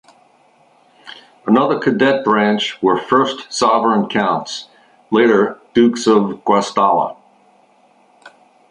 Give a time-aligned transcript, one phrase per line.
[1.45, 4.67] Another cadet branch were first sovereign counts,
[5.11, 7.17] later dukes of Guastalla.